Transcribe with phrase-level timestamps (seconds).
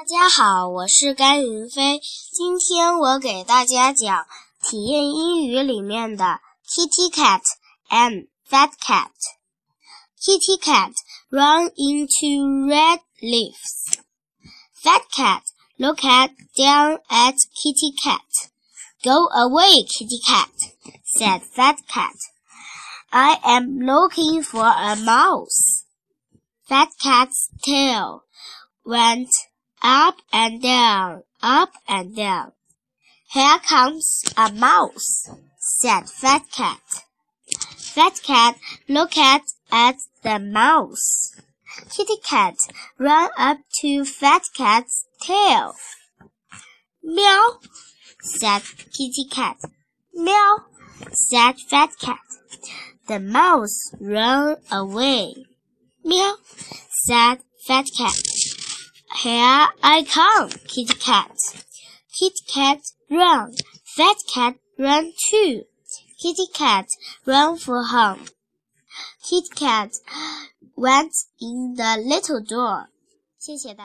[0.00, 2.00] 大家好，我是甘云飞。
[2.32, 4.24] 今天我给大家讲
[4.62, 7.42] 体验英语里面的 Kitty Cat
[7.90, 9.10] and Fat Cat。
[10.18, 10.94] Kitty Cat
[11.28, 14.00] run into red leaves.
[14.82, 15.42] Fat Cat
[15.76, 18.24] look at down at Kitty Cat.
[19.04, 20.48] Go away, Kitty Cat,
[21.04, 22.16] said Fat Cat.
[23.12, 25.84] I am looking for a mouse.
[26.66, 28.22] Fat Cat's tail
[28.82, 29.28] went
[29.82, 32.52] up and down, up and down.
[33.32, 36.80] Here comes a mouse, said Fat Cat.
[37.76, 38.56] Fat Cat
[38.88, 41.32] looked at, at the mouse.
[41.90, 42.56] Kitty Cat
[42.98, 45.74] ran up to Fat Cat's tail.
[47.02, 47.58] Meow,
[48.20, 48.62] said
[48.92, 49.58] Kitty Cat.
[50.12, 50.64] Meow,
[51.12, 52.18] said Fat Cat.
[53.06, 55.34] The mouse ran away.
[56.04, 56.36] Meow,
[57.06, 58.14] said Fat Cat.
[59.21, 61.37] Here I come, Kitty Cat.
[62.17, 63.53] Kitty Cat run.
[63.95, 65.63] Fat Cat run too.
[66.21, 66.87] Kitty Cat
[67.25, 68.25] ran for home.
[69.23, 69.91] Kitty Cat
[70.75, 72.87] went in the little door.
[73.37, 73.83] 谢谢大家。